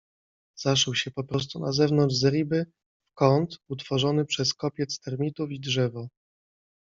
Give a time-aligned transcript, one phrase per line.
[0.57, 2.65] Zaszył się poprostu na zewnątrz zeriby,
[3.07, 6.07] w kąt, utworzony przez kopiec termitów i drzewo.